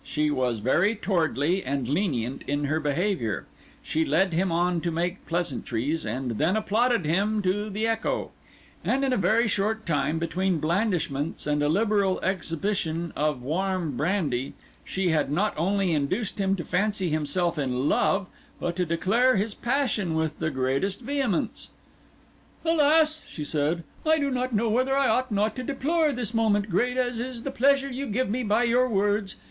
[0.03, 3.45] She was very towardly and lenient in her behaviour;
[3.83, 8.31] she led him on to make pleasantries, and then applauded him to the echo;
[8.83, 14.53] and in a very short time, between blandishments and a liberal exhibition of warm brandy,
[14.83, 18.25] she had not only induced him to fancy himself in love,
[18.59, 21.69] but to declare his passion with the greatest vehemence.
[22.65, 26.71] "Alas!" she said; "I do not know whether I ought not to deplore this moment,
[26.71, 29.35] great as is the pleasure you give me by your words.